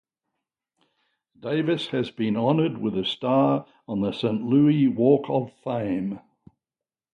Davis 1.39 1.89
has 1.89 2.09
been 2.09 2.35
honored 2.35 2.79
with 2.79 2.97
a 2.97 3.05
star 3.05 3.67
on 3.87 4.01
the 4.01 4.11
Saint 4.11 4.41
Louis 4.43 4.87
Walk 4.87 5.25
of 5.29 5.51
Fame. 5.63 6.19